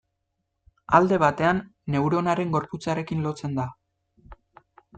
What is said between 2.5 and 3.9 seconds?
gorputzarekin lotzen da.